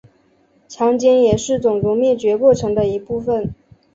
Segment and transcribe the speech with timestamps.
[0.67, 3.53] 强奸也是种族灭绝过程的一部分。